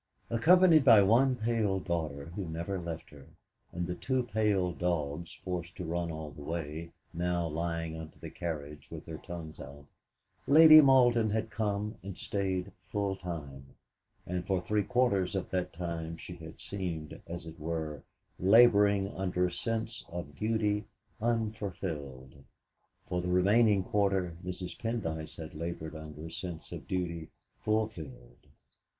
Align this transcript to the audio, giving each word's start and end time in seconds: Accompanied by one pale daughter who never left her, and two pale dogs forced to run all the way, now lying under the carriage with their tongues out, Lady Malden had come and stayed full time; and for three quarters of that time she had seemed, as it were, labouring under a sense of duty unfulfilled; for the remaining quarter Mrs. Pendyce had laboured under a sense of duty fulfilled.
Accompanied 0.31 0.83
by 0.83 1.03
one 1.03 1.35
pale 1.35 1.79
daughter 1.79 2.31
who 2.35 2.49
never 2.49 2.79
left 2.79 3.11
her, 3.11 3.27
and 3.71 4.01
two 4.01 4.23
pale 4.23 4.71
dogs 4.71 5.35
forced 5.35 5.75
to 5.75 5.85
run 5.85 6.09
all 6.11 6.31
the 6.31 6.41
way, 6.41 6.89
now 7.13 7.45
lying 7.47 7.95
under 7.95 8.17
the 8.17 8.31
carriage 8.31 8.89
with 8.89 9.05
their 9.05 9.19
tongues 9.19 9.59
out, 9.59 9.85
Lady 10.47 10.81
Malden 10.81 11.29
had 11.29 11.51
come 11.51 11.99
and 12.01 12.17
stayed 12.17 12.71
full 12.91 13.15
time; 13.15 13.75
and 14.25 14.47
for 14.47 14.59
three 14.59 14.81
quarters 14.83 15.35
of 15.35 15.51
that 15.51 15.71
time 15.71 16.17
she 16.17 16.33
had 16.33 16.59
seemed, 16.59 17.21
as 17.27 17.45
it 17.45 17.59
were, 17.59 18.01
labouring 18.39 19.07
under 19.09 19.45
a 19.45 19.51
sense 19.51 20.03
of 20.09 20.35
duty 20.35 20.83
unfulfilled; 21.21 22.43
for 23.07 23.21
the 23.21 23.27
remaining 23.29 23.83
quarter 23.83 24.35
Mrs. 24.43 24.75
Pendyce 24.79 25.37
had 25.37 25.53
laboured 25.53 25.95
under 25.95 26.25
a 26.25 26.31
sense 26.31 26.71
of 26.71 26.87
duty 26.87 27.27
fulfilled. 27.63 28.47